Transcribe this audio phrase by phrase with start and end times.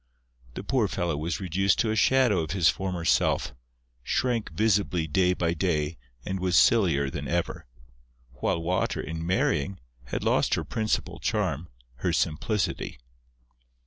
[0.55, 3.53] The poor fellow was reduced to a shadow of his former self,
[4.01, 7.67] shrank visibly day by day and was sillier than ever,
[8.33, 12.97] while Water, in marrying, had lost her principal charm, her simplicity.